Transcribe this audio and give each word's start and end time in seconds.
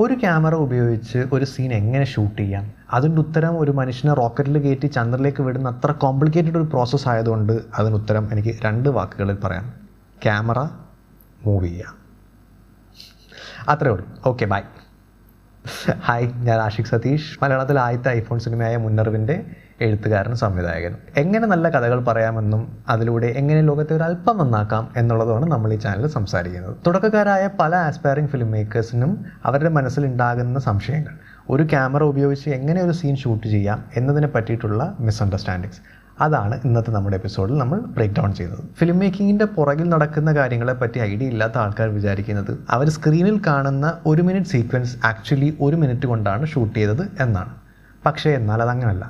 ഒരു 0.00 0.14
ക്യാമറ 0.14 0.54
ഉപയോഗിച്ച് 0.54 1.18
ഒരു 1.32 1.44
സീൻ 1.44 1.72
എങ്ങനെ 1.72 2.04
ഷൂട്ട് 2.04 2.42
ചെയ്യാം? 2.42 2.72
അതിന്റെ 2.90 3.20
ഉത്തരം 3.22 3.60
ഒരു 3.60 3.70
മനുഷ്യനെ 3.70 4.14
റോക്കറ്റിൽ 4.14 4.58
കയറ്റി 4.58 4.86
ചന്ദ്രനിലേക്ക് 4.86 5.42
വിടുന്ന 5.42 5.68
അത്ര 5.68 5.92
കോംപ്ലിക്കേറ്റഡ് 5.92 6.56
ഒരു 6.56 6.64
പ്രോസസ്സ് 6.64 7.08
ആയതുകൊണ്ട് 7.08 7.62
അതിന് 7.78 7.94
ഉത്തരം 7.94 8.28
എനിക്ക് 8.32 8.54
രണ്ട് 8.64 8.88
വാക്കുകളിൽ 8.88 9.34
പറയാം. 9.34 9.74
ക്യാമറ 10.22 10.58
മൂവ് 11.42 11.64
ചെയ്യുക 11.66 11.94
അത്രേ 13.68 13.90
ഉള്ളൂ. 13.90 14.06
ഓക്കെ 14.26 14.44
ബൈ 14.44 14.60
ഹായ് 16.04 16.26
ഞാൻ 16.32 16.58
ആഷിഖ് 16.60 16.86
സതീഷ്. 16.86 17.38
മലയാളത്തിൽ 17.42 17.78
ആദ്യത്തെ 17.78 18.10
ഐഫോൺ 18.10 18.38
സിനിമയായ 18.38 18.76
മുന്നറിവിന്റെ 18.76 19.36
എഴുത്തുകാരനും 19.80 20.36
സംവിധായകനും. 20.36 20.98
എങ്ങനെ 21.16 21.46
നല്ല 21.46 21.68
കഥകൾ 21.68 22.04
പറയാമെന്നും 22.04 22.62
അതിലൂടെ 22.88 23.26
എങ്ങനെ 23.26 23.62
ലോകത്തെ 23.62 23.96
ഒരു 23.96 24.02
അല്പം 24.02 24.38
നന്നാക്കാം 24.38 24.88
എന്നുള്ളതാണ് 24.96 25.46
നമ്മൾ 25.46 25.72
ഈ 25.72 25.76
ചാനലിൽ 25.76 26.06
സംസാരിക്കുന്നത്. 26.06 26.76
തുടക്കക്കാരായ 26.86 27.48
പല 27.60 27.74
ആസ്പയറിംഗ് 27.88 28.30
ഫിലിം 28.30 28.50
മേക്കേഴ്സിനും 28.50 29.12
അവരുടെ 29.44 29.68
മനസ്സിലുണ്ടാകുന്ന 29.68 30.58
സംശയങ്ങൾ. 30.58 31.14
ഒരു 31.50 31.62
ക്യാമറ 31.62 32.02
ഉപയോഗിച്ച് 32.02 32.50
എങ്ങനെ 32.50 32.82
ഒരു 32.82 32.90
സീൻ 32.90 33.16
ഷൂട്ട് 33.16 33.46
ചെയ്യാം 33.46 33.84
എന്നതിനെ 33.96 34.26
പറ്റിയിട്ടുള്ള 34.26 34.96
മിസ്അണ്ടർസ്റ്റാൻഡിങ്സ് 35.00 35.80
അതാണ് 36.20 36.60
ഇന്നത്തെ 36.64 36.90
നമ്മുടെ 36.90 37.16
എപ്പിസോഡിൽ 37.16 37.58
നമ്മൾ 37.58 37.78
ബ്രേക്ക് 37.78 38.14
ഡൗൺ 38.14 38.34
ചെയ്തത് 38.34 38.62
ഫിലിം 38.78 38.98
മേക്കിങ്ങിന്റെ 38.98 39.44
പുറകിൽ 39.44 39.88
നടക്കുന്ന 39.88 40.34
കാര്യങ്ങളെ 40.34 40.72
പറ്റി 40.72 40.98
ഐഡിയ 40.98 41.26
ഇല്ലാത്ത 41.28 41.58
ആൾക്കാർ 41.58 41.88
വിചാരിക്കുന്നത് 41.88 42.58
അവർ 42.70 42.88
സ്ക്രീനിൽ 42.88 43.42
കാണുന്ന 43.46 43.98
ഒരു 44.06 44.22
മിനിറ്റ് 44.22 44.48
സീക്വൻസ് 44.48 44.96
ആക്ച്വലി 45.06 45.56
ഒരു 45.60 45.76
മിനിറ്റ് 45.76 46.06
കൊണ്ടാണ് 46.06 46.46
ഷൂട്ട് 46.46 46.74
ചെയ്തത് 46.78 47.08
എന്നാണ്. 47.20 47.52
പക്ഷേ 48.06 48.30
എന്നാൽ 48.30 48.62
അതങ്ങനല്ല. 48.62 49.04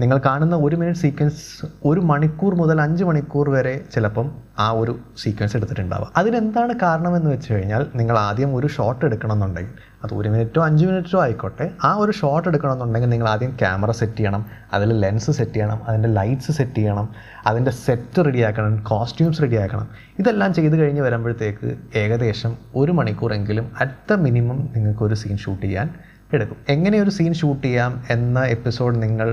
നിങ്ങൾ 0.00 0.18
കാണുന്ന 0.18 0.56
ഒരു 0.56 0.76
മിനിറ്റ് 0.76 0.98
സീക്വൻസ് 0.98 1.66
ഒരു 1.84 2.00
മണിക്കൂർ 2.00 2.52
മുതൽ 2.54 2.80
അഞ്ച് 2.80 3.04
മണിക്കൂർ 3.04 3.46
വരെ 3.50 3.72
ചിലപ്പം 3.94 4.26
ആ 4.58 4.70
ഒരു 4.70 4.92
സീക്വൻസ് 5.22 5.56
എടുത്തിട്ടുണ്ടാവുക 5.56 6.10
അതിനെന്താണ് 6.16 6.72
കാരണമെന്ന് 6.82 7.30
വെച്ച് 7.30 7.48
കഴിഞ്ഞാൽ 7.52 7.82
നിങ്ങൾ 7.94 8.18
ആദ്യം 8.18 8.50
ഒരു 8.56 8.66
ഷോട്ട് 8.66 9.04
എടുക്കണമെന്നുണ്ടെങ്കിൽ 9.04 9.74
അത് 10.04 10.12
ഒരു 10.14 10.28
മിനിറ്റോ 10.28 10.60
അഞ്ച് 10.66 10.84
മിനിറ്റോ 10.84 11.18
ആയിക്കോട്ടെ. 11.22 11.66
ആ 11.84 11.94
ഒരു 11.94 12.12
ഷോട്ട് 12.12 12.46
എടുക്കണമെന്നുണ്ടെങ്കിൽ 12.48 13.08
നിങ്ങൾ 13.08 13.28
ആദ്യം 13.28 13.52
ക്യാമറ 13.62 13.90
സെറ്റ് 13.90 14.16
ചെയ്യണം 14.16 14.42
അതിൽ 14.72 14.92
ലെൻസ് 15.00 15.30
സെറ്റ് 15.30 15.52
ചെയ്യണം 15.52 15.80
അതിന്റെ 15.88 16.08
ലൈറ്റ്സ് 16.08 16.52
സെറ്റ് 16.52 16.78
ചെയ്യണം 16.80 17.08
അതിന്റെ 17.46 17.70
സെറ്റ് 17.84 18.26
റെഡിയാക്കണം 18.26 18.76
കോസ്റ്റ്യൂംസ് 18.92 19.42
റെഡിയാക്കണം 19.42 19.88
ഇതെല്ലാം 20.18 20.54
ചെയ്ത് 20.54 20.76
കഴിഞ്ഞ് 20.80 21.02
വരുമ്പോഴത്തേക്ക് 21.02 21.70
ഏകദേശം 21.94 22.56
ഒരു 22.74 22.92
മണിക്കൂറെങ്കിലും 22.92 23.68
അറ്റ് 23.80 24.16
മിനിമം 24.26 24.60
നിങ്ങൾക്കൊരു 24.76 25.14
സീൻ 25.14 25.36
ഷൂട്ട് 25.36 25.64
ചെയ്യാൻ 25.66 25.88
എടുക്കും. 26.32 26.56
എങ്ങനെ 26.68 26.96
ഒരു 27.02 27.10
സീൻ 27.10 27.34
ഷൂട്ട് 27.34 27.62
ചെയ്യാം 27.66 27.92
എന്ന 28.10 28.38
എപ്പിസോഡ് 28.56 28.96
നിങ്ങൾ 29.02 29.28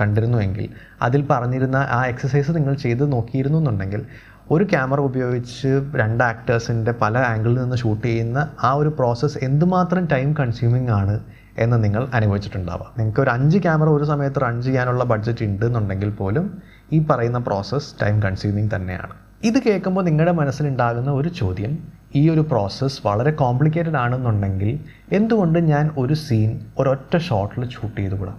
കണ്ടിരുന്നുവെങ്കിൽ 0.00 0.68
അതിൽ 1.02 1.26
പറഞ്ഞിരുന്ന 1.26 1.76
ആ 1.76 2.06
എക്സസൈസ് 2.06 2.50
നിങ്ങൾ 2.56 2.74
ചെയ്ത് 2.74 3.12
നോക്കിയിരുന്നു 3.12 3.58
എന്നുണ്ടെങ്കിൽ 3.58 4.06
ഒരു 4.50 4.64
ക്യാമറ 4.64 5.00
ഉപയോഗിച്ച് 5.00 5.68
രണ്ട് 5.94 6.24
ആക്ടേഴ്സിന്റെ 6.24 6.92
പല 6.92 7.18
ആംഗിളിൽ 7.18 7.58
നിന്ന് 7.58 7.76
ഷൂട്ട് 7.76 8.06
ചെയ്യുന്ന 8.06 8.48
ആ 8.62 8.72
ഒരു 8.72 8.88
പ്രോസസ്സ് 8.88 9.38
എന്തുമാത്രം 9.42 10.08
ടൈം 10.12 10.34
കൺസ്യൂമിംഗ് 10.34 10.90
ആണ് 10.90 11.20
എന്ന് 11.58 11.84
നിങ്ങൾ 11.84 12.08
അനുഭവിച്ചിട്ടുണ്ടാവാം. 12.14 12.92
നിങ്ങൾക്ക് 12.98 13.20
ഒരു 13.20 13.30
അഞ്ച് 13.30 13.58
ക്യാമറ 13.58 13.88
ഒരു 13.88 14.04
സമയത്ത് 14.04 14.42
റൺ 14.42 14.62
ചെയ്യാനുള്ള 14.62 15.04
ബഡ്ജറ്റ് 15.04 15.44
ഉണ്ട് 15.44 15.66
എന്നുണ്ടെങ്കിൽ 15.66 16.10
പോലും 16.10 16.62
ഈ 16.92 17.06
പറയുന്ന 17.10 17.38
പ്രോസസ്സ് 17.38 17.94
ടൈം 18.02 18.22
കൺസ്യൂമിങ് 18.22 18.70
തന്നെയാണ്. 18.74 19.12
ഇത് 19.44 19.62
കേൾക്കുമ്പോൾ 19.62 20.04
നിങ്ങളുടെ 20.04 20.32
മനസ്സിലുണ്ടാകുന്ന 20.32 21.10
ഒരു 21.10 21.28
ചോദ്യം 21.28 21.78
ഈ 22.16 22.30
ഒരു 22.30 22.40
പ്രോസസ്സ് 22.40 23.06
വളരെ 23.06 23.30
കോംപ്ലിക്കേറ്റഡ് 23.30 23.96
ആണെന്നുണ്ടെങ്കിൽ 23.96 24.80
എന്തുകൊണ്ട് 25.12 25.58
ഞാൻ 25.58 25.90
ഒരു 25.98 26.14
സീൻ 26.14 26.60
ഒരൊറ്റ 26.78 27.16
ഷോട്ടിൽ 27.16 27.68
ഷൂട്ട് 27.70 28.00
ചെയ്തുകൂടാ? 28.00 28.34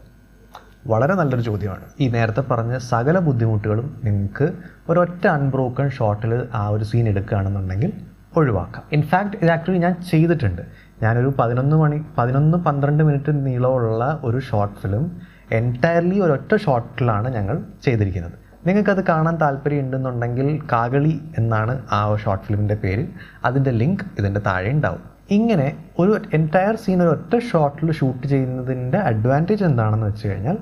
വളരെ 0.87 1.13
നല്ലൊരു 1.13 1.41
ചോദ്യമാണ്. 1.41 1.83
ഈ 1.99 2.07
നേരത്തെ 2.07 2.41
പറഞ്ഞ 2.41 2.77
സകല 2.77 3.19
ബുദ്ധിമുട്ടുകളും 3.19 4.01
നിങ്ങൾക്ക് 4.03 4.51
ഒരൊറ്റ 4.89 5.27
അൺബ്രോക്കൺ 5.27 5.89
ഷോട്ടിൽ 5.89 6.47
ആ 6.53 6.67
ഒരു 6.67 6.83
സീൻ 6.83 7.09
എടുക്കുകയാണെന്നുണ്ടെങ്കിൽ 7.09 7.93
ഒഴിവാക്കാം. 8.37 8.83
ഇൻഫാക്റ്റ് 8.91 9.35
ഇത് 9.41 9.51
ആക്ച്വലി 9.51 9.79
ഞാൻ 9.79 9.95
ചെയ്തിട്ടുണ്ട്. 10.11 10.61
ഞാനൊരു 11.03 11.33
പതിനൊന്ന് 11.39 11.75
മണി 11.75 12.01
പതിനൊന്ന് 12.17 12.57
പന്ത്രണ്ട് 12.57 13.03
മിനിറ്റ് 13.03 13.45
നീളമുള്ള 13.45 14.19
ഒരു 14.23 14.39
ഷോർട്ട് 14.39 14.75
ഫിലിം 14.75 15.11
എന്റയർലി 15.51 16.19
ഒരൊറ്റ 16.19 16.55
ഷോർട്ടിലാണ് 16.55 17.33
ഞങ്ങൾ 17.33 17.63
ചെയ്തിരിക്കുന്നത്. 17.83 18.31
നിങ്ങൾക്കത് 18.67 19.05
കാണാൻ 19.05 19.35
താല്പര്യം 19.35 19.79
ഉണ്ടെന്നുണ്ടെങ്കിൽ 19.79 20.59
കാകളി 20.71 21.21
എന്നാണ് 21.37 21.81
ആ 21.91 22.15
ഷോർട്ട് 22.15 22.45
ഫിലിമിന്റെ 22.45 22.75
പേര്. 22.75 23.07
അതിന്റെ 23.45 23.71
ലിങ്ക് 23.71 24.03
ഇതിന്റെ 24.19 24.39
താഴെ 24.39 24.69
ഉണ്ടാവും. 24.71 25.15
ഇങ്ങനെ 25.29 25.77
ഒരു 25.99 26.21
എന്റയർ 26.33 26.75
സീൻ 26.75 27.01
ഒരു 27.01 27.09
ഒറ്റ 27.09 27.43
ഷോട്ടിൽ 27.43 27.91
ഷൂട്ട് 27.91 28.27
ചെയ്യുന്നതിന്റെ 28.27 28.97
അഡ്വാന്റേജ് 28.97 29.63
എന്താണെന്ന് 29.63 30.07
വെച്ച് 30.07 30.27
കഴിഞ്ഞാൽ 30.27 30.57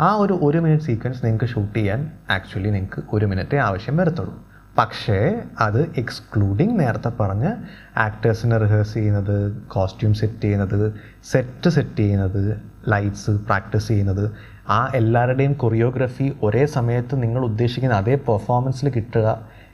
ആ 0.00 0.14
ഒരു 0.14 0.34
ഒരു 0.42 0.58
മിനിറ്റ് 0.58 0.84
സീക്വൻസ് 0.84 1.24
നിങ്ങൾക്ക് 1.24 1.46
ഷൂട്ട് 1.46 1.74
ചെയ്യാൻ 1.78 2.10
ആക്ച്വലി 2.30 2.70
നിങ്ങൾക്ക് 2.70 3.02
ഒരു 3.12 3.26
മിനിറ്റേ 3.26 3.58
ആവശ്യം 3.58 3.96
വരത്തുള്ളൂ. 3.96 4.34
പക്ഷേ 4.78 5.42
അത് 5.58 5.88
എക്സ്ക്ലൂഡിങ് 5.96 6.80
നേരത്തെ 6.80 7.08
പറഞ്ഞ് 7.20 7.50
ആക്ടേഴ്സിനെ 7.96 8.56
റിഹേഴ്സ് 8.58 8.94
ചെയ്യുന്നത് 8.94 9.36
കോസ്റ്റ്യൂം 9.68 10.14
സെറ്റ് 10.14 10.40
ചെയ്യുന്നത് 10.40 10.94
സെറ്റ് 11.24 11.68
സെറ്റ് 11.68 11.96
ചെയ്യുന്നത് 11.96 12.60
ലൈറ്റ്സ് 12.88 13.30
പ്രാക്ടീസ് 13.30 13.88
ചെയ്യുന്നത് 13.88 14.32
ആ 14.68 14.90
എല്ലാവരുടെയും 14.94 15.52
കൊറിയോഗ്രഫി 15.52 16.36
ഒരേ 16.42 16.66
സമയത്ത് 16.66 17.22
നിങ്ങൾ 17.22 17.44
ഉദ്ദേശിക്കുന്ന 17.44 17.94
അതേ 17.94 18.14
പെർഫോമൻസിൽ 18.14 18.88
കിട്ടുക 18.88 19.28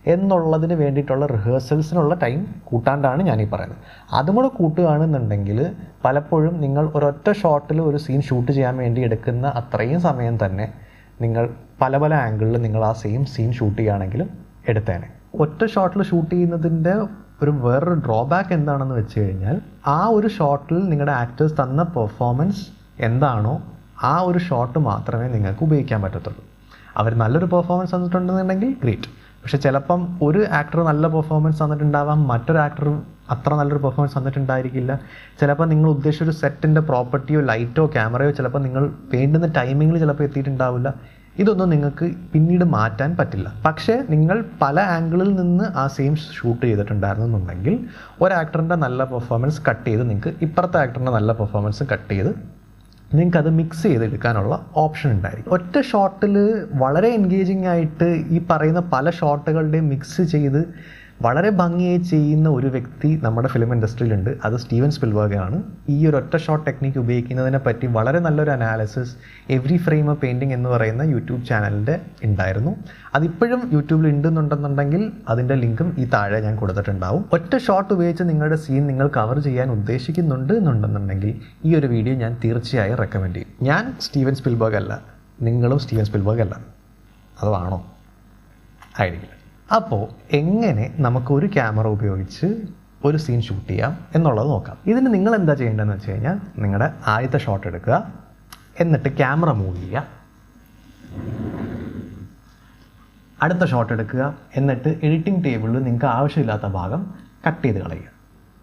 എന്നുള്ളതിന് 0.06 0.74
വേണ്ടിയിട്ടുള്ള 0.74 1.26
റിഹേഴ്സൽസിനുള്ള 1.26 2.14
ടൈം 2.14 2.54
കൂട്ടാണ്ടാണ് 2.64 3.22
ഞാനീ 3.22 3.46
പറയുന്നത്. 3.52 3.78
അതും 4.12 4.34
കൂടെ 4.34 4.48
കൂട്ടുകയാണെന്നുണ്ടെങ്കിൽ 4.48 5.72
പലപ്പോഴും 6.04 6.60
നിങ്ങൾ 6.60 6.90
ഒരൊറ്റ 6.94 7.32
ഷോട്ടിൽ 7.32 7.80
ഒരു 7.80 7.96
സീൻ 7.96 8.20
ഷൂട്ട് 8.20 8.52
ചെയ്യാൻ 8.52 8.76
വേണ്ടി 8.76 9.00
എടുക്കുന്ന 9.00 9.46
അത്രയും 9.46 10.00
സമയം 10.00 10.38
തന്നെ 10.46 10.72
നിങ്ങൾ 11.20 11.50
പല 11.80 11.96
പല 11.98 12.14
ആംഗിളിൽ 12.14 12.62
നിങ്ങൾ 12.62 12.84
ആ 12.84 12.92
സെയിം 12.92 13.24
സീൻ 13.24 13.52
ഷൂട്ട് 13.52 13.78
ചെയ്യുകയാണെങ്കിലും 13.78 14.30
എടുത്തേനെ. 14.68 15.08
ഒറ്റ 15.40 15.66
ഷോട്ടിൽ 15.66 16.02
ഷൂട്ട് 16.02 16.34
ചെയ്യുന്നതിന്റെ 16.34 16.94
ഒരു 17.42 17.50
വേറൊരു 17.50 17.94
ഡ്രോബാക്ക് 17.94 18.52
എന്താണെന്ന് 18.52 18.94
വെച്ച് 18.94 19.20
കഴിഞ്ഞാൽ 19.20 19.60
ആ 19.86 20.06
ഒരു 20.06 20.28
ഷോട്ടിൽ 20.28 20.78
നിങ്ങളുടെ 20.88 21.12
ആക്ടേഴ്സ് 21.12 21.54
തന്ന 21.54 21.82
പെർഫോമൻസ് 21.82 22.66
എന്താണോ 23.00 23.62
ആ 24.02 24.20
ഒരു 24.20 24.38
ഷോട്ട് 24.38 24.78
മാത്രമേ 24.78 25.28
നിങ്ങൾക്ക് 25.28 25.62
ഉപയോഗിക്കാൻ 25.64 26.02
പറ്റത്തുള്ളൂ. 26.02 26.42
അവർ 26.96 27.14
നല്ലൊരു 27.14 27.44
പെർഫോമൻസ് 27.44 27.94
തന്നിട്ടുണ്ടെന്നുണ്ടെങ്കിൽ 27.94 28.76
ഗ്രേറ്റ് 28.82 29.10
പക്ഷെ 29.42 29.58
ചിലപ്പം 29.64 30.00
ഒരു 30.26 30.40
ആക്ടർ 30.58 30.78
നല്ല 30.90 31.06
പെർഫോമൻസ് 31.14 31.58
തന്നിട്ടുണ്ടാവാം 31.62 32.18
മറ്റൊരു 32.32 32.58
ആക്ടർ 32.66 32.88
അത്ര 33.34 33.50
നല്ലൊരു 33.58 33.80
പെർഫോമൻസ് 33.84 34.14
തന്നിട്ടുണ്ടായിരിക്കില്ല. 34.18 34.92
ചിലപ്പോൾ 35.40 35.66
നിങ്ങൾ 35.72 35.88
ഉദ്ദേശിച്ച 35.96 36.24
ഒരു 36.26 36.34
സെറ്റിന്റെ 36.40 36.80
പ്രോപ്പർട്ടിയോ 36.90 37.40
ലൈറ്റോ 37.50 37.84
ക്യാമറയോ 37.94 38.30
ചിലപ്പോൾ 38.38 38.62
നിങ്ങൾ 38.66 38.84
വേണ്ടുന്ന 39.14 39.48
ടൈമിങ്ങിൽ 39.58 39.98
ചിലപ്പോൾ 40.04 40.24
എത്തിയിട്ടുണ്ടാവില്ല. 40.28 40.90
ഇതൊന്നും 41.42 41.68
നിങ്ങൾക്ക് 41.72 42.06
പിന്നീട് 42.32 42.64
മാറ്റാൻ 42.76 43.10
പറ്റില്ല. 43.18 43.48
പക്ഷേ 43.66 43.94
നിങ്ങൾ 44.14 44.36
പല 44.62 44.80
ആംഗിളിൽ 44.96 45.30
നിന്ന് 45.40 45.66
ആ 45.82 45.84
സെയിം 45.96 46.14
ഷൂട്ട് 46.36 46.64
ചെയ്തിട്ടുണ്ടായിരുന്നെന്നുണ്ടെങ്കിൽ 46.66 47.74
ഒരു 48.22 48.32
ആക്ടറിന്റെ 48.40 48.78
നല്ല 48.84 49.04
പെർഫോമൻസ് 49.12 49.60
കട്ട് 49.68 49.86
ചെയ്ത് 49.90 50.02
നിങ്ങൾക്ക് 50.10 50.32
ഇപ്പുറത്തെ 50.46 50.78
ആക്ടറിന്റെ 50.84 51.12
നല്ല 51.18 51.32
പെർഫോമൻസ് 51.40 51.84
കട്ട് 51.92 52.10
ചെയ്ത് 52.14 52.32
നിങ്ങൾക്ക് 53.14 53.38
അത് 53.38 53.50
മിക്സ് 53.50 53.82
ചെയ്തെടുക്കാനുള്ള 53.82 54.66
ഓപ്ഷൻ 54.76 55.10
ഉണ്ടായിരിക്കും. 55.10 55.50
ഒറ്റ 55.50 55.80
ഷോട്ടിൽ 55.80 56.64
വളരെ 56.72 57.08
എൻഗേജിങ് 57.08 57.66
ആയിട്ട് 57.66 58.08
ഈ 58.28 58.40
പറയുന്ന 58.50 58.80
പല 58.80 59.10
ഷോട്ടുകളുടെയും 59.10 59.88
മിക്സ് 59.88 60.22
ചെയ്ത് 60.22 60.74
വളരെ 61.22 61.50
ഭംഗിയായി 61.50 61.96
ചെയ്യുന്ന 61.96 62.48
ഒരു 62.48 62.66
വ്യക്തി 62.66 63.20
നമ്മുടെ 63.22 63.48
ഫിലിം 63.48 63.74
ഇൻഡസ്ട്രിയിലുണ്ട് 63.74 64.30
അത് 64.44 64.56
സ്റ്റീവൻ 64.56 64.90
സ്പിൽബർഗ് 64.90 65.36
ആണ് 65.36 65.62
ഈ 65.88 66.06
ഒരു 66.06 66.16
ഒറ്റ 66.16 66.36
ഷോട്ട് 66.36 66.66
ടെക്നിക്ക് 66.66 66.98
ഉപയോഗിക്കുന്നതിനെ 66.98 67.58
പറ്റി 67.58 67.86
വളരെ 67.86 68.18
നല്ലൊരു 68.18 68.50
analysis 68.50 69.16
every 69.50 69.76
frame 69.76 70.10
a 70.10 70.14
painting 70.14 70.54
എന്ന് 70.54 70.68
പറയുന്ന 70.68 71.02
യൂട്യൂബ് 71.02 71.46
ചാനലിന്റെ 71.46 72.00
ഉണ്ടായിരുന്നു. 72.24 72.76
അതിപ്പോഴും 73.14 73.70
യൂട്യൂബിൽ 73.72 74.08
ഉണ്ടെന്നുണ്ടെന്നുണ്ടെങ്കിൽ 74.08 75.12
അതിന്റെ 75.28 75.54
ലിങ്കും 75.54 75.96
ഈ 75.98 76.04
താഴെ 76.04 76.40
ഞാൻ 76.40 76.56
കൊടുത്തിട്ടുണ്ടാവും. 76.56 77.24
ഒറ്റ 77.32 77.56
ഷോട്ട് 77.56 77.94
ഉപയോഗിച്ച് 77.94 78.22
നിങ്ങളുടെ 78.22 78.56
സീൻ 78.56 78.86
നിങ്ങൾ 78.86 79.08
കവർ 79.08 79.38
ചെയ്യാൻ 79.38 79.70
ഉദ്ദേശിക്കുന്നുണ്ട് 79.70 80.52
എന്നുണ്ടെന്നുണ്ടെങ്കിൽ 80.52 81.40
ഈ 81.64 81.74
ഒരു 81.74 81.86
വീഡിയോ 81.86 82.14
ഞാൻ 82.14 82.36
തീർച്ചയായും 82.44 82.96
റെക്കമെൻഡ് 82.96 83.36
ചെയ്യും. 83.36 83.48
ഞാൻ 83.62 83.96
സ്റ്റീവൻ 84.00 84.34
സ്പിൽബർഗ് 84.34 84.76
അല്ല. 84.76 85.02
നിങ്ങളും 85.42 85.78
സ്റ്റീവൻ 85.78 86.04
സ്പിൽബർഗ് 86.04 86.40
അല്ല. 86.40 86.56
അതാണോ 87.42 87.86
ആയിരിക്കില്ല. 89.00 89.39
അപ്പോൾ 89.74 90.08
എങ്ങനെ 90.32 90.94
നമുക്ക് 90.98 91.32
ഒരു 91.32 91.46
ക്യാമറ 91.46 91.86
ഉപയോഗിച്ച് 91.86 92.62
ഒരു 93.04 93.16
സീൻ 93.16 93.42
ഷൂട്ട് 93.42 93.68
ചെയ്യാം 93.68 93.98
എന്നുള്ളത് 94.14 94.48
നോക്കാം. 94.48 94.76
ഇതിന് 94.86 95.14
നിങ്ങൾ 95.14 95.34
എന്താ 95.34 95.54
ചെയ്യേണ്ടതെന്ന് 95.54 95.94
വെച്ച് 95.94 96.10
കഴിഞ്ഞാൽ 96.10 96.40
നിങ്ങളുടെ 96.58 96.94
ആദ്യത്തെ 97.06 97.38
ഷോട്ട് 97.38 97.66
എടുക്കുക. 97.66 98.12
എന്നിട്ട് 98.80 99.16
ക്യാമറ 99.16 99.50
മൂവ് 99.50 99.76
ചെയ്യുക. 99.76 100.06
അടുത്ത 103.42 103.64
ഷോട്ട് 103.64 103.92
എടുക്കുക. 103.92 104.34
എന്നിട്ട് 104.56 105.00
എഡിറ്റിംഗ് 105.02 105.44
ടേബിളിൽ 105.44 105.82
നിങ്ങൾക്ക് 105.82 106.06
ആവശ്യമില്ലാത്ത 106.06 106.62
ഭാഗം 106.62 107.14
കട്ട് 107.46 107.64
ചെയ്ത് 107.64 107.78
കളയുക. 107.78 108.10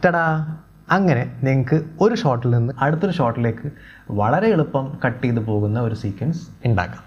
ടടാ! 0.05 0.57
അങ്ങനെ 0.89 1.39
നിങ്ങൾക്ക് 1.43 1.85
ഒരു 2.01 2.15
ഷോട്ടിൽ 2.15 2.49
നിന്ന് 2.49 2.73
അടുത്തൊരു 2.79 3.11
ഷോട്ടിലേക്ക് 3.11 3.71
വളരെ 4.11 4.47
എളുപ്പം 4.47 4.97
കട്ട് 5.05 5.23
ചെയ്ത് 5.23 5.39
പോകുന്ന 5.39 5.79
ഒരു 5.79 5.95
സീക്വൻസ് 5.95 6.47
ഉണ്ടാക്കാം. 6.65 7.03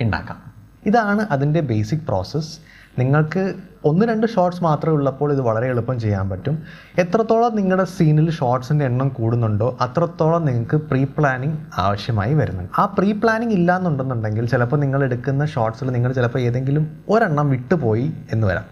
ഉണ്ടാക്കാം. 0.00 0.42
ഇതാണ് 0.86 1.26
അതിന്റെ 1.30 1.60
ബേസിക് 1.60 2.00
പ്രോസസ്സ് 2.00 2.58
നിങ്ങൾക്ക് 2.98 3.54
ഒന്ന് 3.84 4.06
രണ്ട് 4.06 4.26
ഷോർട്സ് 4.26 4.62
മാത്രമേ 4.64 4.94
ഉള്ളപ്പോൾ 4.94 5.32
ഇത് 5.32 5.40
വളരെ 5.40 5.66
എളുപ്പം 5.66 6.00
ചെയ്യാൻ 6.00 6.30
പറ്റും. 6.30 6.62
എത്രത്തോളം 6.98 7.56
നിങ്ങളുടെ 7.56 7.84
സീനിൽ 7.84 8.30
ഷോർട്സിന്റെ 8.30 8.84
എണ്ണം 8.84 9.08
കൂടുന്നുണ്ടോ 9.08 9.76
അത്രത്തോളം 9.80 10.44
നിങ്ങൾക്ക് 10.44 10.76
പ്രീ 10.76 11.04
പ്ലാനിങ് 11.04 11.56
ആവശ്യമായി 11.78 12.34
വരുന്നുണ്ട്. 12.34 12.80
ആ 12.80 12.84
പ്രീ 12.84 13.12
പ്ലാനിങ് 13.12 13.52
ഇല്ല 13.52 13.76
എന്നുണ്ടെന്നുണ്ടെങ്കിൽ 13.76 14.46
ചിലപ്പോൾ 14.46 14.76
നിങ്ങൾ 14.76 15.04
എടുക്കുന്ന 15.04 15.46
ഷോർട്സിൽ 15.46 15.90
നിങ്ങൾ 15.90 16.12
ചിലപ്പോൾ 16.12 16.38
ഏതെങ്കിലും 16.38 17.02
ഒരെണ്ണം 17.08 17.50
വിട്ടുപോയി 17.50 18.12
എന്ന് 18.32 18.46
വരാം. 18.46 18.64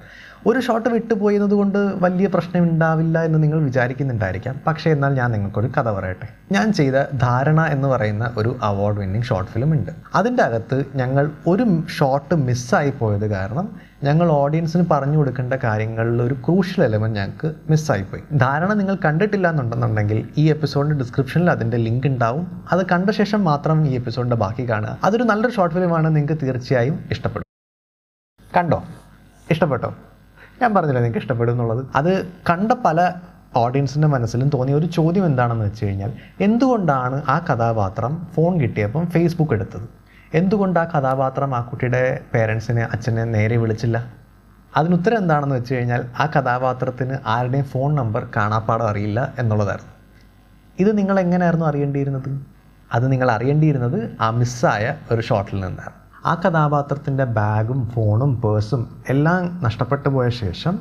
ഒരു 0.46 0.61
ഷോട്ട് 0.61 0.88
വിട്ടുപോയത് 0.88 1.50
കൊണ്ട് 1.50 1.79
വലിയ 1.79 2.26
പ്രശ്നം 2.26 2.62
ഉണ്ടാവില്ല 2.62 3.25
എന്ന് 3.25 3.43
നിങ്ങൾ 3.43 3.62
വിചാരിക്കുന്നുണ്ടായിരിക്കാം. 3.62 4.61
പക്ഷേ 4.67 4.91
എന്നാൽ 4.91 5.14
ഞാൻ 5.14 5.31
നിങ്ങൾക്കൊരു 5.31 5.67
കഥ 5.67 5.91
പറയട്ടെ. 5.91 6.29
ഞാൻ 6.52 6.73
ചെയ്ത 6.73 6.94
ധാരണ 7.19 7.61
എന്ന് 7.61 7.88
പറയുന്ന 7.88 8.35
ഒരു 8.38 8.56
അവാർഡ് 8.62 8.99
വിന്നിങ് 8.99 9.25
ഷോർട്ട് 9.25 9.50
ഫിലിം 9.50 9.73
ഉണ്ട്. 9.73 9.93
അതിന്റെ 10.14 10.43
അകത്ത് 10.43 10.85
ഞങ്ങൾ 10.94 11.31
ഒരു 11.46 11.82
ഷോട്ട് 11.99 12.35
മിസ്സായി 12.35 12.91
പോയത് 12.91 13.26
കാരണം 13.26 13.81
ഞങ്ങൾ 14.02 14.29
ഓഡിയൻസിന് 14.29 14.85
പറഞ്ഞു 14.91 15.17
കൊടുക്കേണ്ട 15.17 15.55
കാര്യങ്ങളിൽ 15.55 16.23
ഒരു 16.23 16.35
ക്രൂഷ്യൽ 16.35 16.85
എലമെന്റ് 16.85 17.19
ഞങ്ങൾക്ക് 17.19 17.55
മിസ്സായിപ്പോയി 17.70 18.23
ധാരണ 18.37 18.73
നിങ്ങൾ 18.73 18.97
കണ്ടിട്ടില്ല 19.05 19.50
എന്നുണ്ടെന്നുണ്ടെങ്കിൽ 19.50 20.29
ഈ 20.38 20.50
എപ്പിസോഡിന്റെ 20.50 20.99
ഡിസ്ക്രിപ്ഷനിൽ 20.99 21.50
അതിന്റെ 21.50 21.76
ലിങ്ക് 21.76 22.06
ഉണ്ടാവും. 22.06 22.64
അത് 22.73 22.87
കണ്ട 22.87 23.11
ശേഷം 23.11 23.44
മാത്രം 23.44 23.87
ഈ 23.87 23.94
എപ്പിസോഡിന്റെ 23.94 24.37
ബാക്കി 24.37 24.70
കാണുക. 24.70 24.99
അതൊരു 25.05 25.23
നല്ലൊരു 25.23 25.55
ഷോർട്ട് 25.55 25.75
ഫിലിമാണ് 25.75 26.17
നിങ്ങൾക്ക് 26.17 26.43
തീർച്ചയായും 26.43 27.05
ഇഷ്ടപ്പെടും. 27.11 27.44
കണ്ടോ? 28.56 28.85
ഇഷ്ടപ്പെട്ടോ? 29.50 29.94
ഞാൻ 30.62 30.74
പറഞ്ഞില്ല 30.74 30.98
നിങ്ങൾക്ക് 30.98 31.18
ഇഷ്ടപ്പെടും 31.18 31.52
എന്നുള്ളത്? 31.52 31.86
അത് 31.94 32.26
കണ്ട 32.50 32.72
പല 32.72 33.12
ഓഡിയൻസിന്റെ 33.56 34.08
മനസ്സിലും 34.08 34.48
തോന്നിയ 34.48 34.74
ഒരു 34.74 34.86
ചോദ്യം 34.86 35.26
എന്താണെന്ന് 35.26 35.64
വെച്ച് 35.64 35.84
കഴിഞ്ഞാൽ 35.84 36.12
എന്തുകൊണ്ടാണ് 36.40 37.22
ആ 37.28 37.38
കഥാപാത്രം 37.38 38.26
ഫോൺ 38.34 38.60
കിട്ടിയപ്പം 38.60 39.06
ഫേസ്ബുക്ക് 39.06 39.52
എടുത്തത്? 39.52 39.88
എന്തുകൊണ്ട് 40.34 40.80
ആ 40.80 40.84
കഥാപാത്രം 40.84 41.54
ആ 41.54 41.60
കുട്ടിയുടെ 41.60 42.20
പേരൻസിനെ 42.34 42.82
അച്ഛനെ 42.84 43.24
നേരെ 43.24 43.56
വിളിച്ചില്ല? 43.56 44.06
അതിനുത്തരം 44.76 45.18
എന്താണെന്ന് 45.18 45.54
വെച്ച് 45.54 45.74
കഴിഞ്ഞാൽ 45.74 46.04
ആ 46.18 46.26
കഥാപാത്രത്തിന് 46.26 47.18
ആരുടെയും 47.26 47.64
ഫോൺ 47.64 47.94
നമ്പർ 47.94 48.26
കാണാപ്പാടം 48.36 48.88
അറിയില്ല 48.88 49.34
എന്നുള്ളതായിരുന്നു. 49.38 49.92
ഇത് 50.78 50.98
നിങ്ങൾ 50.98 51.20
എങ്ങനെയായിരുന്നു 51.20 51.66
അറിയേണ്ടിയിരുന്നത്? 51.66 52.46
അത് 52.92 53.12
നിങ്ങൾ 53.12 53.30
അറിയേണ്ടിയിരുന്നത് 53.30 54.16
ആ 54.20 54.30
മിസ്സായ 54.30 54.94
ഒരു 55.10 55.20
ഷോട്ടിൽ 55.20 55.54
നിന്നാണ്. 55.54 56.03
ആ 56.26 56.35
കഥാപാത്രത്തിന്റെ 56.35 57.25
ബാഗും 57.25 57.91
ഫോണും 57.94 58.41
പേഴ്സും 58.41 58.82
എല്ലാം 59.09 59.61
നഷ്ടപ്പെട്ടു 59.62 60.09
പോയ 60.09 60.29
ശേഷം 60.29 60.81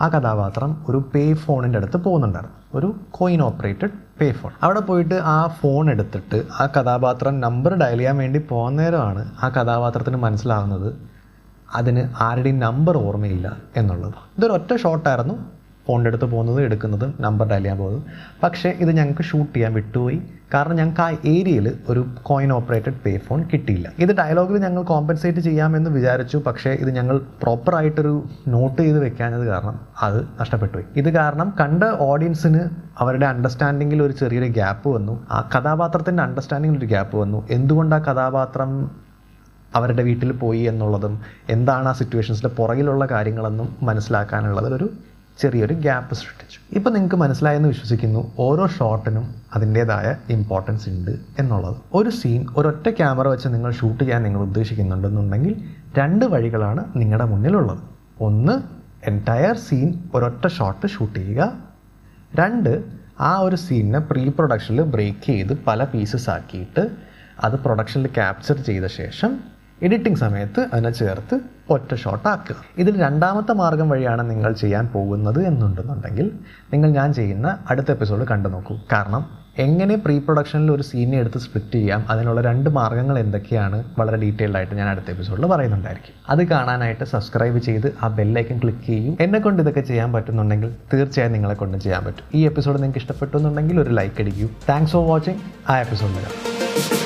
ആ 0.00 0.08
കഥാപാത്രം 0.08 0.76
ഒരു 0.88 1.10
പേ 1.14 1.34
ഫോണിന്റെ 1.34 1.78
അടുത്ത് 1.78 1.96
പോകുന്നുണ്ടായിരുന്നു. 1.96 2.56
ഒരു 2.74 2.94
കോയിൻ 3.10 3.42
ഓപ്പറേറ്റഡ് 3.42 3.90
പേ 4.20 4.32
ഫോൺ 4.32 4.52
അവിടെ 4.62 4.80
പോയിട്ട് 4.80 5.14
ആ 5.14 5.46
ഫോൺ 5.60 5.90
എടുത്തിട്ട് 5.90 6.46
ആ 6.60 6.66
കഥാപാത്രം 6.66 7.40
നമ്പർ 7.40 7.74
ഡയൽ 7.74 7.96
ചെയ്യാൻ 7.96 8.16
വേണ്ടി 8.16 8.38
പോകുന്ന 8.38 8.82
നേരമാണ് 8.82 9.32
ആ 9.42 9.48
കഥാപാത്രത്തിന് 9.48 10.16
മനസ്സിലാവുന്നത് 10.16 10.88
അതിന് 11.74 12.08
ആരുടെയും 12.20 12.58
നമ്പർ 12.58 12.96
ഓർമ്മയില്ല 12.96 13.56
എന്നുള്ളത്. 13.76 14.18
ഇതൊരു 14.38 14.52
ഒറ്റ 14.52 14.76
ഷോട്ടായിരുന്നു 14.76 15.34
ഫോണിന്റെ 15.88 16.08
അടുത്ത് 16.08 16.24
പോകുന്നത് 16.24 16.62
എടുക്കുന്നതും 16.62 17.14
നമ്പർ 17.20 17.48
ഡയൽ 17.48 17.58
ചെയ്യാൻ 17.58 17.78
പോകുന്നത്. 17.78 18.02
പക്ഷേ 18.42 18.70
ഇത് 18.70 18.90
ഞങ്ങൾക്ക് 18.90 19.22
ഷൂട്ട് 19.22 19.54
ചെയ്യാൻ 19.54 19.72
വിട്ടുപോയി. 19.72 20.22
കാരണം 20.54 20.76
ഞങ്ങൾക്ക് 20.76 21.00
ആ 21.00 21.10
ഏരിയയിൽ 21.10 21.78
ഒരു 21.88 22.06
കോയിൻ 22.22 22.52
ഓപ്പറേറ്റഡ് 22.52 22.94
പേ 23.04 23.18
ഫോൺ 23.18 23.44
കിട്ടിയില്ല. 23.52 23.92
ഇത് 23.98 24.16
ഡയലോഗിൽ 24.16 24.58
ഞങ്ങൾ 24.58 24.82
കോമ്പൻസേറ്റ് 24.82 25.38
ചെയ്യാമെന്ന് 25.38 25.90
വിചാരിച്ചു. 25.90 26.36
പക്ഷേ 26.36 26.70
ഇത് 26.70 26.90
ഞങ്ങൾ 26.90 27.20
പ്രോപ്പറായിട്ടൊരു 27.42 28.24
നോട്ട് 28.48 28.82
ചെയ്ത് 28.82 29.04
വെക്കാഞ്ഞത് 29.04 29.46
കാരണം 29.46 29.80
അത് 30.02 30.26
നഷ്ടപ്പെട്ടു 30.40 30.78
ഇത് 30.96 31.10
കാരണം 31.10 31.54
കണ്ട 31.60 31.84
ഓഡിയൻസിന് 31.84 32.60
അവരുടെ 32.98 33.26
അണ്ടർസ്റ്റാൻഡിങ്ങിൽ 33.26 34.02
ഒരു 34.02 34.12
ചെറിയൊരു 34.12 34.46
ഗ്യാപ്പ് 34.46 34.88
വന്നു. 34.88 35.26
ആ 35.30 35.48
കഥാപാത്രത്തിന്റെ 35.58 36.22
അണ്ടർസ്റ്റാൻഡിങ്ങിൽ 36.22 36.78
ഒരു 36.78 36.86
ഗ്യാപ്പ് 36.86 37.16
വന്നു. 37.16 37.48
എന്തുകൊണ്ട് 37.50 37.94
ആ 37.94 37.98
കഥാപാത്രം 37.98 38.90
അവരുടെ 39.74 40.02
വീട്ടിൽ 40.02 40.32
പോയി 40.32 40.60
എന്നുള്ളതും 40.60 41.20
എന്താണ് 41.50 41.88
ആ 41.88 41.92
സിറ്റുവേഷൻസിന്റെ 41.92 42.54
പുറകിലുള്ള 42.54 43.06
കാര്യങ്ങളെന്നും 43.06 43.76
മനസ്സിലാക്കാനുള്ളതിലൊരു 43.82 44.90
ചെറിയൊരു 45.38 45.74
ഗ്യാപ്പ് 45.74 46.14
സൃഷ്ടിച്ചു. 46.14 46.58
ഇപ്പം 46.72 46.92
നിങ്ങൾക്ക് 46.92 47.16
മനസ്സിലായെന്ന് 47.16 47.68
വിശ്വസിക്കുന്നു 47.68 48.32
ഓരോ 48.38 48.66
ഷോട്ടിനും 48.66 49.34
അതിന്റേതായ 49.54 50.16
ഇമ്പോർട്ടൻസ് 50.32 50.88
ഉണ്ട് 50.88 51.10
എന്നുള്ളത്. 51.38 51.76
ഒരു 51.94 52.10
സീൻ 52.10 52.46
ഒരൊറ്റ 52.56 52.88
ക്യാമറ 52.88 53.28
വെച്ച് 53.28 53.48
നിങ്ങൾ 53.48 53.72
ഷൂട്ട് 53.72 54.04
ചെയ്യാൻ 54.04 54.22
നിങ്ങൾ 54.22 54.40
ഉദ്ദേശിക്കുന്നുണ്ടെന്നുണ്ടെങ്കിൽ 54.40 55.64
രണ്ട് 55.98 56.24
വഴികളാണ് 56.24 56.84
നിങ്ങളുടെ 56.96 57.24
മുന്നിലുള്ളത്. 57.24 57.78
ഒന്ന് 58.20 58.62
എന്റയർ 59.08 59.56
സീൻ 59.56 59.94
ഒരൊറ്റ 60.14 60.46
ഷോട്ട് 60.46 60.86
ഷൂട്ട് 60.86 61.18
ചെയ്യുക. 61.18 61.52
രണ്ട് 62.34 62.84
ആ 63.20 63.38
ഒരു 63.38 63.56
സീനിനെ 63.56 63.98
പ്രീ 63.98 64.28
പ്രൊഡക്ഷനിൽ 64.28 64.82
ബ്രേക്ക് 64.82 65.26
ചെയ്ത് 65.26 65.64
പല 65.66 65.84
പീസസ് 65.84 66.30
ആക്കിയിട്ട് 66.30 66.90
അത് 67.44 67.52
പ്രൊഡക്ഷനിൽ 67.52 68.06
ക്യാപ്ചർ 68.06 68.56
ചെയ്ത 68.56 68.84
ശേഷം 68.84 69.53
എഡിറ്റിംഗ് 69.84 70.18
സമയത്ത് 70.18 70.66
അതിനെ 70.72 70.90
ചേർത്ത് 70.90 71.40
ഒറ്റ 71.70 71.94
ഷോട്ട് 71.94 72.28
ആക്കുക. 72.28 72.56
ഇതിൽ 72.78 73.00
രണ്ടാമത്തെ 73.00 73.52
മാർഗം 73.52 73.88
വഴിയാണ് 73.88 74.30
നിങ്ങൾ 74.30 74.52
ചെയ്യാൻ 74.52 74.88
പോകുന്നത് 74.88 75.46
എന്നുണ്ടെന്നുണ്ടെങ്കിൽ 75.46 76.30
നിങ്ങൾ 76.72 76.90
ഞാൻ 76.90 77.14
ചെയ്യുന്ന 77.14 77.58
അടുത്ത 77.70 77.90
എപ്പിസോഡ് 77.90 78.26
കണ്ടു 78.28 78.48
നോക്കൂ. 78.48 78.76
കാരണം 78.92 79.44
എങ്ങനെ 79.58 79.96
പ്രീ 79.96 80.18
പ്രൊഡക്ഷനിൽ 80.18 80.72
ഒരു 80.72 80.82
സീനെ 80.82 81.18
എടുത്ത് 81.18 81.38
സ്പ്ലിറ്റ് 81.38 81.74
ചെയ്യാം 81.74 82.04
അതിനുള്ള 82.10 82.40
രണ്ട് 82.40 82.70
മാർഗങ്ങൾ 82.70 83.18
എന്തൊക്കെയാണ് 83.18 83.84
വളരെ 83.98 84.16
ഡീറ്റെയിൽഡ് 84.16 84.56
ആയിട്ട് 84.56 84.74
ഞാൻ 84.74 84.88
അടുത്ത 84.88 85.10
എപ്പിസോഡിൽ 85.10 85.46
പറയുന്നുണ്ടായിരിക്കും. 85.46 86.14
അത് 86.28 86.46
കാണാനായിട്ട് 86.48 87.04
സബ്സ്ക്രൈബ് 87.04 87.58
ചെയ്ത് 87.58 87.94
ആ 88.02 88.08
ബെല്ലൈക്കൻ 88.08 88.58
ക്ലിക്ക് 88.58 88.86
ചെയ്യും. 88.86 89.16
എന്നെ 89.20 89.38
കൊണ്ട് 89.38 89.62
ഇതൊക്കെ 89.62 89.80
ചെയ്യാൻ 89.80 90.12
പറ്റുന്നുണ്ടെങ്കിൽ 90.12 90.74
തീർച്ചയായും 90.94 91.32
നിങ്ങളെ 91.32 91.54
കൊണ്ട് 91.54 91.78
ചെയ്യാൻ 91.78 92.04
പറ്റും. 92.04 92.24
ഈ 92.34 92.44
എപ്പിസോഡ് 92.44 92.76
നിങ്ങൾക്ക് 92.76 92.98
ഇഷ്ടപ്പെട്ടു 92.98 93.36
എന്നുണ്ടെങ്കിൽ 93.36 93.80
ഒരു 93.80 93.90
ലൈക്ക് 93.90 94.20
അടിക്കൂ. 94.20 94.48
താങ്ക്സ് 94.68 94.92
ഫോർ 94.92 95.08
വാച്ചിങ് 95.08 95.40
ആ 95.70 95.78
എപ്പിസോഡ് 95.78 96.12
വരാം 96.12 97.03